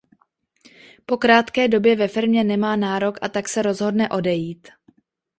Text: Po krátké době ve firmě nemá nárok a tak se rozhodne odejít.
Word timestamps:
Po 1.05 1.17
krátké 1.17 1.67
době 1.67 1.95
ve 1.95 2.07
firmě 2.07 2.43
nemá 2.43 2.75
nárok 2.75 3.15
a 3.21 3.29
tak 3.29 3.49
se 3.49 3.61
rozhodne 3.61 4.09
odejít. 4.09 4.67